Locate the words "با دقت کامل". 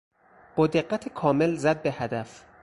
0.55-1.55